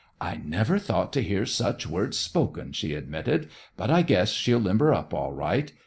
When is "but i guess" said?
3.77-4.31